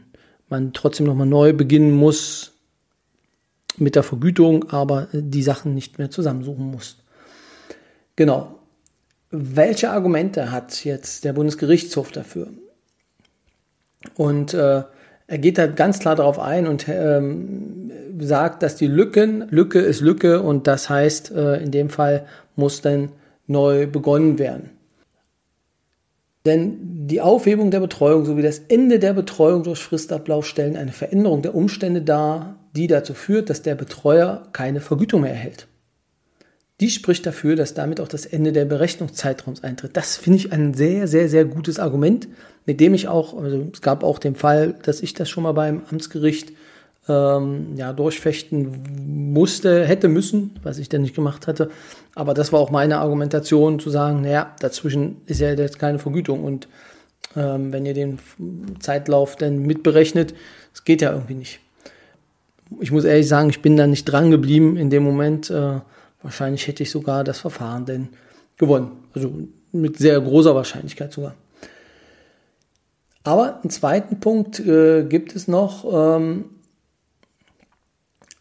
man 0.50 0.72
trotzdem 0.72 1.06
nochmal 1.06 1.28
neu 1.28 1.52
beginnen 1.52 1.92
muss 1.92 2.52
mit 3.78 3.96
der 3.96 4.04
Vergütung, 4.04 4.70
aber 4.70 5.08
die 5.12 5.44
Sachen 5.44 5.74
nicht 5.74 5.98
mehr 5.98 6.12
zusammensuchen 6.12 6.66
muss. 6.66 6.98
Genau. 8.16 8.60
Welche 9.32 9.90
Argumente 9.90 10.52
hat 10.52 10.86
jetzt 10.86 11.26
der 11.26 11.34
Bundesgerichtshof 11.34 12.12
dafür? 12.12 12.50
Und 14.16 14.54
äh, 14.54 14.84
er 15.28 15.38
geht 15.38 15.58
da 15.58 15.68
ganz 15.68 16.00
klar 16.00 16.16
darauf 16.16 16.40
ein 16.40 16.68
und 16.68 16.88
ähm, 16.88 17.92
sagt, 18.20 18.64
dass 18.64 18.76
die 18.76 18.88
Lücken, 18.88 19.48
Lücke 19.50 19.80
ist 19.80 20.02
Lücke 20.02 20.42
und 20.42 20.68
das 20.68 20.90
heißt, 20.90 21.32
äh, 21.32 21.64
in 21.64 21.72
dem 21.72 21.90
Fall 21.90 22.26
muss 22.56 22.82
dann 22.82 23.10
neu 23.48 23.88
begonnen 23.88 24.38
werden. 24.40 24.70
Denn 26.46 27.08
die 27.08 27.22
Aufhebung 27.22 27.72
der 27.72 27.80
Betreuung 27.80 28.26
sowie 28.26 28.42
das 28.42 28.60
Ende 28.60 29.00
der 29.00 29.14
Betreuung 29.14 29.64
durch 29.64 29.80
Fristablauf 29.80 30.46
stellen 30.46 30.76
eine 30.76 30.92
Veränderung 30.92 31.42
der 31.42 31.56
Umstände 31.56 32.02
dar, 32.02 32.58
die 32.76 32.88
dazu 32.88 33.14
führt, 33.14 33.50
dass 33.50 33.62
der 33.62 33.76
Betreuer 33.76 34.44
keine 34.52 34.82
Vergütung 34.82 35.22
mehr 35.22 35.32
erhält. 35.32 35.68
Dies 36.84 36.96
spricht 36.96 37.26
dafür, 37.26 37.56
dass 37.56 37.74
damit 37.74 38.02
auch 38.02 38.10
das 38.10 38.26
Ende 38.26 38.52
der 38.52 38.66
Berechnungszeitraums 38.66 39.64
eintritt. 39.64 39.96
Das 39.96 40.18
finde 40.18 40.40
ich 40.40 40.52
ein 40.52 40.74
sehr, 40.74 41.08
sehr, 41.08 41.30
sehr 41.30 41.46
gutes 41.46 41.80
Argument, 41.80 42.28
mit 42.66 42.82
dem 42.82 42.94
ich 42.94 43.08
auch, 43.08 43.42
also 43.42 43.70
es 43.72 43.82
gab 43.82 44.04
auch 44.04 44.20
den 44.20 44.36
Fall, 44.36 44.76
dass 44.84 45.00
ich 45.00 45.14
das 45.14 45.30
schon 45.30 45.44
mal 45.44 45.54
beim 45.54 45.84
Amtsgericht 45.90 46.52
ähm, 47.08 47.78
ja, 47.78 47.94
durchfechten 47.94 49.32
musste, 49.32 49.86
hätte 49.86 50.10
müssen, 50.10 50.60
was 50.62 50.78
ich 50.78 50.90
dann 50.90 51.04
nicht 51.04 51.16
gemacht 51.16 51.48
hatte. 51.48 51.72
Aber 52.16 52.34
das 52.34 52.52
war 52.52 52.60
auch 52.60 52.70
meine 52.70 52.98
Argumentation, 52.98 53.80
zu 53.80 53.90
sagen, 53.90 54.20
naja, 54.20 54.54
dazwischen 54.60 55.22
ist 55.26 55.40
ja 55.40 55.54
jetzt 55.54 55.80
keine 55.80 56.00
Vergütung 56.00 56.44
und 56.44 56.68
ähm, 57.38 57.72
wenn 57.72 57.86
ihr 57.86 57.94
den 57.94 58.20
Zeitlauf 58.82 59.38
dann 59.38 59.60
mitberechnet, 59.60 60.36
es 60.74 60.84
geht 60.84 61.02
ja 61.02 61.14
irgendwie 61.14 61.36
nicht. 61.36 61.62
Ich 62.82 62.92
muss 62.92 63.06
ehrlich 63.06 63.30
sagen, 63.30 63.50
ich 63.50 63.62
bin 63.62 63.78
da 63.78 63.88
nicht 63.88 64.04
dran 64.04 64.32
geblieben 64.32 64.76
in 64.76 64.90
dem 64.90 65.04
Moment. 65.04 65.50
Äh, 65.50 65.80
Wahrscheinlich 66.24 66.68
hätte 66.68 66.84
ich 66.84 66.92
sogar 66.92 67.24
das 67.24 67.40
Verfahren 67.40 67.86
denn 67.86 68.10
gewonnen. 68.58 69.04
Also 69.14 69.32
mit 69.72 69.98
sehr 69.98 70.20
großer 70.20 70.56
Wahrscheinlichkeit 70.56 71.12
sogar. 71.12 71.36
Aber 73.24 73.62
einen 73.62 73.70
zweiten 73.70 74.20
Punkt 74.20 74.60
äh, 74.60 75.04
gibt 75.04 75.36
es 75.36 75.48
noch, 75.48 75.86
ähm, 75.92 76.46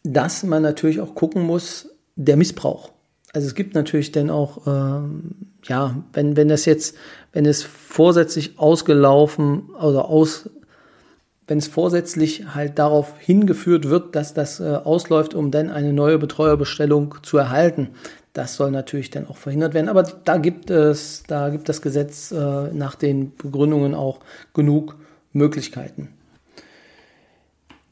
dass 0.03 0.43
man 0.43 0.61
natürlich 0.61 0.99
auch 0.99 1.15
gucken 1.15 1.43
muss, 1.43 1.89
der 2.15 2.35
Missbrauch. 2.35 2.91
Also 3.33 3.47
es 3.47 3.55
gibt 3.55 3.73
natürlich 3.73 4.11
dann 4.11 4.29
auch, 4.29 4.67
ähm, 4.67 5.31
ja, 5.63 6.03
wenn, 6.11 6.35
wenn 6.35 6.49
das 6.49 6.65
jetzt, 6.65 6.95
wenn 7.31 7.45
es 7.45 7.63
vorsätzlich 7.63 8.59
ausgelaufen 8.59 9.69
oder 9.71 10.05
aus, 10.05 10.49
wenn 11.47 11.57
es 11.57 11.67
vorsätzlich 11.67 12.53
halt 12.55 12.79
darauf 12.79 13.19
hingeführt 13.19 13.89
wird, 13.89 14.15
dass 14.15 14.33
das 14.33 14.59
äh, 14.59 14.63
ausläuft, 14.63 15.33
um 15.33 15.51
dann 15.51 15.69
eine 15.69 15.93
neue 15.93 16.17
Betreuerbestellung 16.17 17.15
zu 17.21 17.37
erhalten, 17.37 17.89
Das 18.33 18.55
soll 18.55 18.71
natürlich 18.71 19.11
dann 19.11 19.27
auch 19.27 19.37
verhindert 19.37 19.75
werden. 19.75 19.89
Aber 19.89 20.03
da 20.03 20.37
gibt 20.37 20.71
es, 20.71 21.23
da 21.27 21.49
gibt 21.49 21.69
das 21.69 21.83
Gesetz 21.83 22.31
äh, 22.31 22.73
nach 22.73 22.95
den 22.95 23.35
Begründungen 23.35 23.93
auch 23.93 24.19
genug 24.55 24.95
Möglichkeiten. 25.33 26.09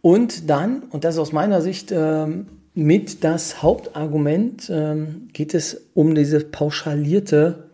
Und 0.02 0.50
dann, 0.50 0.82
und 0.90 1.04
das 1.04 1.16
ist 1.16 1.20
aus 1.20 1.32
meiner 1.32 1.62
Sicht 1.62 1.92
ähm, 1.92 2.48
mit 2.74 3.24
das 3.24 3.62
Hauptargument, 3.62 4.68
ähm, 4.74 5.30
geht 5.32 5.54
es 5.54 5.80
um 5.94 6.16
dieses 6.16 6.50
pauschalierte 6.50 7.70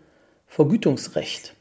Vergütungsrecht. 0.47 1.53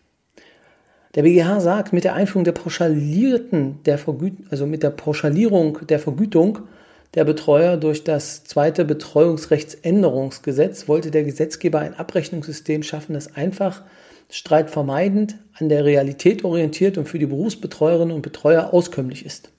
Der 1.16 1.22
BGH 1.22 1.60
sagt, 1.60 1.94
mit 1.94 2.04
der 2.04 2.14
Einführung 2.14 2.44
der 2.44 2.52
pauschalierten, 2.52 3.82
der 3.84 3.96
Vergüt 3.96 4.34
also 4.50 4.66
mit 4.66 4.82
der 4.82 4.90
Pauschalierung 4.90 5.78
der 5.88 5.98
Vergütung 5.98 6.58
der 7.14 7.24
Betreuer 7.24 7.78
durch 7.78 8.04
das 8.04 8.44
zweite 8.44 8.84
Betreuungsrechtsänderungsgesetz 8.84 10.86
wollte 10.86 11.10
der 11.10 11.24
Gesetzgeber 11.24 11.78
ein 11.78 11.94
Abrechnungssystem 11.94 12.82
schaffen, 12.82 13.14
das 13.14 13.34
einfach, 13.34 13.82
streitvermeidend, 14.28 15.38
an 15.54 15.70
der 15.70 15.86
Realität 15.86 16.44
orientiert 16.44 16.98
und 16.98 17.08
für 17.08 17.18
die 17.18 17.24
Berufsbetreuerinnen 17.24 18.14
und 18.14 18.20
Betreuer 18.20 18.74
auskömmlich 18.74 19.24
ist. 19.24 19.50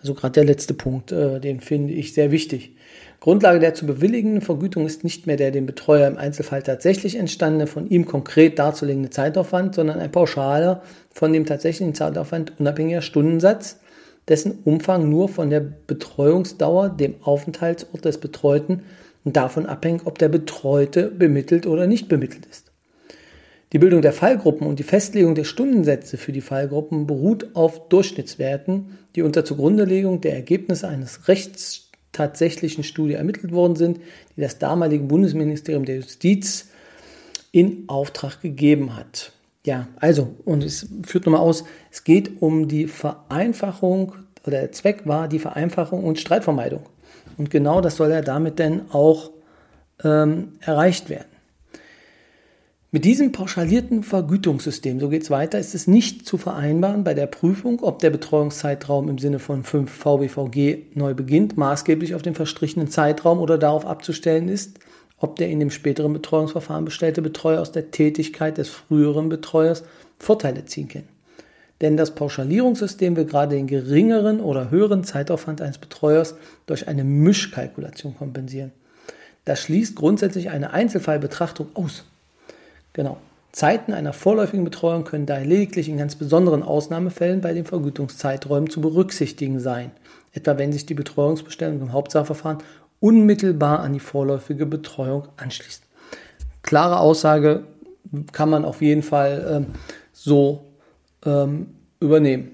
Also 0.00 0.14
gerade 0.14 0.34
der 0.34 0.44
letzte 0.44 0.74
Punkt, 0.74 1.10
äh, 1.10 1.40
den 1.40 1.60
finde 1.60 1.94
ich 1.94 2.14
sehr 2.14 2.30
wichtig. 2.30 2.76
Grundlage 3.22 3.60
der 3.60 3.72
zu 3.72 3.86
bewilligenden 3.86 4.40
Vergütung 4.40 4.84
ist 4.84 5.04
nicht 5.04 5.28
mehr 5.28 5.36
der 5.36 5.52
dem 5.52 5.64
Betreuer 5.64 6.08
im 6.08 6.18
Einzelfall 6.18 6.60
tatsächlich 6.60 7.14
entstandene, 7.14 7.68
von 7.68 7.88
ihm 7.88 8.04
konkret 8.04 8.58
darzulegende 8.58 9.10
Zeitaufwand, 9.10 9.76
sondern 9.76 10.00
ein 10.00 10.10
pauschaler, 10.10 10.82
von 11.14 11.32
dem 11.32 11.46
tatsächlichen 11.46 11.94
Zeitaufwand 11.94 12.58
unabhängiger 12.58 13.00
Stundensatz, 13.00 13.78
dessen 14.26 14.58
Umfang 14.64 15.08
nur 15.08 15.28
von 15.28 15.50
der 15.50 15.60
Betreuungsdauer, 15.60 16.88
dem 16.88 17.14
Aufenthaltsort 17.22 18.04
des 18.04 18.18
Betreuten 18.18 18.82
und 19.22 19.36
davon 19.36 19.66
abhängt, 19.66 20.04
ob 20.04 20.18
der 20.18 20.28
Betreute 20.28 21.06
bemittelt 21.06 21.68
oder 21.68 21.86
nicht 21.86 22.08
bemittelt 22.08 22.46
ist. 22.46 22.72
Die 23.72 23.78
Bildung 23.78 24.02
der 24.02 24.12
Fallgruppen 24.12 24.66
und 24.66 24.80
die 24.80 24.82
Festlegung 24.82 25.36
der 25.36 25.44
Stundensätze 25.44 26.16
für 26.16 26.32
die 26.32 26.40
Fallgruppen 26.40 27.06
beruht 27.06 27.54
auf 27.54 27.88
Durchschnittswerten, 27.88 28.98
die 29.14 29.22
unter 29.22 29.44
Zugrundelegung 29.44 30.20
der 30.20 30.34
Ergebnisse 30.34 30.88
eines 30.88 31.28
rechtstatsächlichen 32.12 32.84
Studie 32.84 33.14
ermittelt 33.14 33.52
worden 33.52 33.76
sind, 33.76 34.00
die 34.36 34.40
das 34.40 34.58
damalige 34.58 35.04
Bundesministerium 35.04 35.84
der 35.84 35.96
Justiz 35.96 36.68
in 37.52 37.84
Auftrag 37.88 38.40
gegeben 38.40 38.96
hat. 38.96 39.32
Ja, 39.64 39.88
also, 39.96 40.34
und 40.44 40.64
es 40.64 40.88
führt 41.06 41.26
nochmal 41.26 41.40
aus, 41.40 41.64
es 41.90 42.04
geht 42.04 42.42
um 42.42 42.68
die 42.68 42.86
Vereinfachung, 42.86 44.14
oder 44.44 44.60
der 44.60 44.72
Zweck 44.72 45.06
war 45.06 45.28
die 45.28 45.38
Vereinfachung 45.38 46.04
und 46.04 46.18
Streitvermeidung. 46.18 46.82
Und 47.38 47.50
genau 47.50 47.80
das 47.80 47.96
soll 47.96 48.10
ja 48.10 48.22
damit 48.22 48.58
dann 48.58 48.90
auch 48.90 49.30
ähm, 50.02 50.54
erreicht 50.60 51.08
werden. 51.08 51.31
Mit 52.94 53.06
diesem 53.06 53.32
pauschalierten 53.32 54.02
Vergütungssystem, 54.02 55.00
so 55.00 55.08
geht 55.08 55.22
es 55.22 55.30
weiter, 55.30 55.58
ist 55.58 55.74
es 55.74 55.86
nicht 55.86 56.26
zu 56.26 56.36
vereinbaren 56.36 57.04
bei 57.04 57.14
der 57.14 57.26
Prüfung, 57.26 57.80
ob 57.80 58.00
der 58.00 58.10
Betreuungszeitraum 58.10 59.08
im 59.08 59.16
Sinne 59.16 59.38
von 59.38 59.64
5 59.64 59.90
VBVG 59.90 60.92
neu 60.92 61.14
beginnt, 61.14 61.56
maßgeblich 61.56 62.14
auf 62.14 62.20
den 62.20 62.34
verstrichenen 62.34 62.88
Zeitraum 62.88 63.38
oder 63.38 63.56
darauf 63.56 63.86
abzustellen 63.86 64.50
ist, 64.50 64.78
ob 65.16 65.36
der 65.36 65.48
in 65.48 65.58
dem 65.58 65.70
späteren 65.70 66.12
Betreuungsverfahren 66.12 66.84
bestellte 66.84 67.22
Betreuer 67.22 67.62
aus 67.62 67.72
der 67.72 67.92
Tätigkeit 67.92 68.58
des 68.58 68.68
früheren 68.68 69.30
Betreuers 69.30 69.84
Vorteile 70.18 70.66
ziehen 70.66 70.88
kann. 70.88 71.04
Denn 71.80 71.96
das 71.96 72.14
Pauschalierungssystem 72.14 73.16
will 73.16 73.24
gerade 73.24 73.56
den 73.56 73.68
geringeren 73.68 74.38
oder 74.38 74.70
höheren 74.70 75.02
Zeitaufwand 75.02 75.62
eines 75.62 75.78
Betreuers 75.78 76.34
durch 76.66 76.88
eine 76.88 77.04
Mischkalkulation 77.04 78.18
kompensieren. 78.18 78.70
Das 79.46 79.62
schließt 79.62 79.96
grundsätzlich 79.96 80.50
eine 80.50 80.74
Einzelfallbetrachtung 80.74 81.68
aus. 81.72 82.04
Genau. 82.92 83.18
Zeiten 83.52 83.92
einer 83.92 84.14
vorläufigen 84.14 84.64
Betreuung 84.64 85.04
können 85.04 85.26
daher 85.26 85.44
lediglich 85.44 85.88
in 85.88 85.98
ganz 85.98 86.16
besonderen 86.16 86.62
Ausnahmefällen 86.62 87.42
bei 87.42 87.52
den 87.52 87.66
Vergütungszeiträumen 87.66 88.70
zu 88.70 88.80
berücksichtigen 88.80 89.60
sein, 89.60 89.90
etwa 90.32 90.56
wenn 90.56 90.72
sich 90.72 90.86
die 90.86 90.94
Betreuungsbestellung 90.94 91.80
im 91.80 91.92
Hauptsacheverfahren 91.92 92.58
unmittelbar 93.00 93.80
an 93.80 93.92
die 93.92 94.00
vorläufige 94.00 94.64
Betreuung 94.64 95.28
anschließt. 95.36 95.82
Klare 96.62 96.98
Aussage 96.98 97.64
kann 98.32 98.48
man 98.48 98.64
auf 98.64 98.80
jeden 98.80 99.02
Fall 99.02 99.46
ähm, 99.50 99.66
so 100.12 100.64
ähm, 101.26 101.66
übernehmen. 102.00 102.52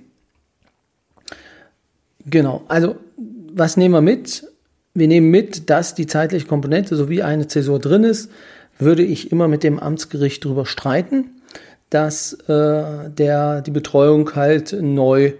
Genau, 2.26 2.62
also 2.66 2.96
was 3.52 3.76
nehmen 3.76 3.94
wir 3.94 4.00
mit? 4.00 4.46
Wir 4.94 5.06
nehmen 5.06 5.30
mit, 5.30 5.70
dass 5.70 5.94
die 5.94 6.06
zeitliche 6.06 6.46
Komponente 6.46 6.96
sowie 6.96 7.22
eine 7.22 7.46
Zäsur 7.46 7.78
drin 7.78 8.02
ist 8.02 8.30
würde 8.78 9.02
ich 9.02 9.32
immer 9.32 9.48
mit 9.48 9.62
dem 9.62 9.78
Amtsgericht 9.78 10.44
darüber 10.44 10.66
streiten, 10.66 11.30
dass 11.90 12.34
äh, 12.48 13.10
der, 13.10 13.62
die 13.62 13.70
Betreuung 13.70 14.34
halt 14.34 14.76
neu 14.80 15.32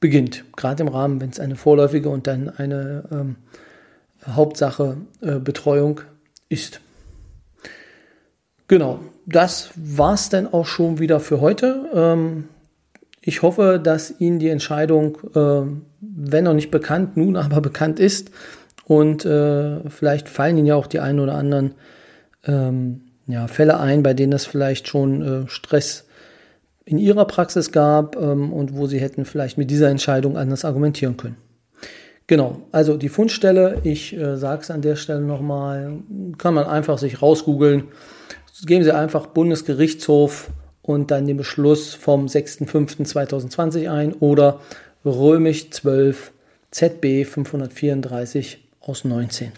beginnt. 0.00 0.44
Gerade 0.56 0.82
im 0.82 0.88
Rahmen, 0.88 1.20
wenn 1.20 1.30
es 1.30 1.40
eine 1.40 1.56
vorläufige 1.56 2.08
und 2.08 2.26
dann 2.26 2.50
eine 2.50 3.04
ähm, 3.10 3.36
Hauptsache 4.26 4.98
äh, 5.20 5.38
Betreuung 5.38 6.00
ist. 6.48 6.80
Genau, 8.68 9.00
das 9.26 9.70
war 9.76 10.14
es 10.14 10.28
dann 10.28 10.52
auch 10.52 10.66
schon 10.66 10.98
wieder 10.98 11.20
für 11.20 11.40
heute. 11.40 11.88
Ähm, 11.94 12.48
ich 13.20 13.42
hoffe, 13.42 13.80
dass 13.82 14.20
Ihnen 14.20 14.38
die 14.38 14.48
Entscheidung, 14.48 15.18
äh, 15.34 15.62
wenn 16.00 16.44
noch 16.44 16.54
nicht 16.54 16.70
bekannt, 16.70 17.16
nun 17.16 17.36
aber 17.36 17.60
bekannt 17.62 17.98
ist. 18.00 18.30
Und 18.84 19.24
äh, 19.24 19.88
vielleicht 19.90 20.28
fallen 20.28 20.58
Ihnen 20.58 20.66
ja 20.66 20.76
auch 20.76 20.86
die 20.86 21.00
einen 21.00 21.20
oder 21.20 21.34
anderen 21.34 21.74
ähm, 22.46 23.02
ja, 23.26 23.48
Fälle 23.48 23.78
ein, 23.80 24.02
bei 24.02 24.14
denen 24.14 24.32
es 24.32 24.46
vielleicht 24.46 24.88
schon 24.88 25.22
äh, 25.22 25.48
Stress 25.48 26.06
in 26.84 26.98
ihrer 26.98 27.24
Praxis 27.24 27.72
gab 27.72 28.16
ähm, 28.16 28.52
und 28.52 28.76
wo 28.76 28.86
sie 28.86 29.00
hätten 29.00 29.24
vielleicht 29.24 29.58
mit 29.58 29.70
dieser 29.70 29.90
Entscheidung 29.90 30.36
anders 30.36 30.64
argumentieren 30.64 31.16
können. 31.16 31.36
Genau, 32.28 32.62
also 32.72 32.96
die 32.96 33.08
Fundstelle, 33.08 33.80
ich 33.84 34.16
äh, 34.16 34.36
sage 34.36 34.62
es 34.62 34.70
an 34.70 34.82
der 34.82 34.96
Stelle 34.96 35.20
nochmal, 35.20 35.98
kann 36.38 36.54
man 36.54 36.66
einfach 36.66 36.98
sich 36.98 37.22
rausgoogeln. 37.22 37.84
Geben 38.64 38.84
Sie 38.84 38.94
einfach 38.94 39.26
Bundesgerichtshof 39.26 40.50
und 40.82 41.10
dann 41.10 41.26
den 41.26 41.36
Beschluss 41.36 41.94
vom 41.94 42.26
6.5.2020 42.26 43.90
ein 43.90 44.14
oder 44.14 44.60
römisch 45.04 45.70
12 45.70 46.32
ZB 46.70 47.24
534 47.24 48.66
aus 48.80 49.04
19. 49.04 49.52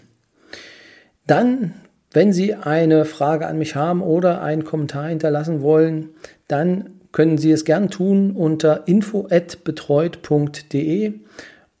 Dann 1.25 1.73
wenn 2.11 2.33
Sie 2.33 2.55
eine 2.55 3.05
Frage 3.05 3.47
an 3.47 3.57
mich 3.57 3.75
haben 3.75 4.01
oder 4.01 4.41
einen 4.41 4.63
Kommentar 4.63 5.09
hinterlassen 5.09 5.61
wollen, 5.61 6.09
dann 6.47 6.99
können 7.11 7.37
Sie 7.37 7.51
es 7.51 7.65
gern 7.65 7.89
tun 7.89 8.31
unter 8.31 8.87
info@betreut.de 8.87 11.13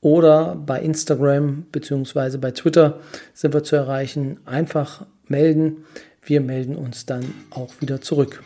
oder 0.01 0.55
bei 0.55 0.81
Instagram 0.81 1.65
bzw. 1.71 2.37
bei 2.37 2.51
Twitter 2.51 2.99
sind 3.33 3.53
wir 3.53 3.63
zu 3.63 3.75
erreichen. 3.75 4.39
Einfach 4.45 5.05
melden. 5.27 5.85
Wir 6.21 6.41
melden 6.41 6.75
uns 6.75 7.05
dann 7.05 7.33
auch 7.49 7.73
wieder 7.79 8.01
zurück. 8.01 8.43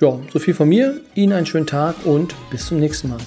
Ja, 0.00 0.18
so 0.32 0.38
viel 0.38 0.54
von 0.54 0.68
mir. 0.68 1.00
Ihnen 1.14 1.32
einen 1.32 1.46
schönen 1.46 1.66
Tag 1.66 1.94
und 2.04 2.34
bis 2.50 2.66
zum 2.66 2.80
nächsten 2.80 3.08
Mal. 3.08 3.20